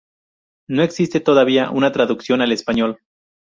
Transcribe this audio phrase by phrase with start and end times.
[0.67, 2.97] No existe todavía una traducción al español.